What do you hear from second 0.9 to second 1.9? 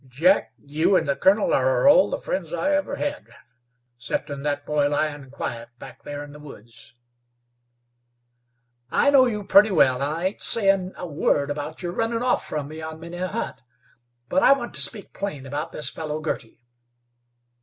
an' the colonel are